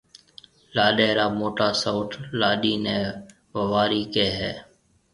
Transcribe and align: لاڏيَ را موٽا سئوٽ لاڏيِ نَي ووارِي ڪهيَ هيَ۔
لاڏيَ 0.75 1.09
را 1.17 1.25
موٽا 1.39 1.67
سئوٽ 1.81 2.09
لاڏيِ 2.39 2.73
نَي 2.83 2.97
ووارِي 3.53 4.03
ڪهيَ 4.13 4.29
هيَ۔ 4.39 4.53